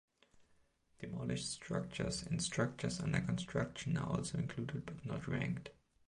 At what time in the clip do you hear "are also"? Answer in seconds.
3.97-4.39